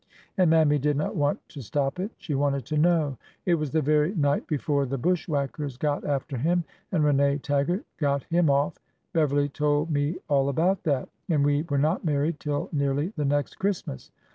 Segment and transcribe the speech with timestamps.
[0.35, 2.09] And Mammy did not want to stop it.
[2.17, 6.63] She wanted to know.'' It was the very night before the bushwhackers got after him,
[6.91, 8.79] and Rene Taggart got him off,—
[9.13, 13.59] Beverly told me all about that,— and we were not married till nearly the next
[13.59, 14.09] Christmas.